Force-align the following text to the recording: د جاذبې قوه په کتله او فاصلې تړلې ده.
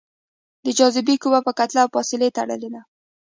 د 0.65 0.67
جاذبې 0.77 1.15
قوه 1.23 1.39
په 1.47 1.51
کتله 1.59 1.81
او 1.83 1.91
فاصلې 1.95 2.29
تړلې 2.37 2.69
ده. 2.73 2.81